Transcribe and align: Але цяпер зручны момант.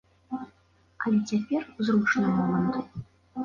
Але 1.03 1.19
цяпер 1.33 1.69
зручны 1.85 2.27
момант. 2.41 2.85